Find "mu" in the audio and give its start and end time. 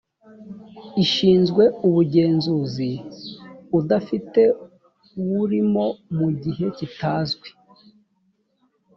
6.17-6.27